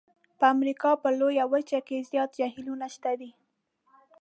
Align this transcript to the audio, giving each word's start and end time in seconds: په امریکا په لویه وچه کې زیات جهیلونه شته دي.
په 0.37 0.45
امریکا 0.55 0.91
په 1.01 1.09
لویه 1.19 1.45
وچه 1.53 1.79
کې 1.87 2.07
زیات 2.09 2.29
جهیلونه 2.37 2.87
شته 2.95 3.11
دي. 3.19 3.31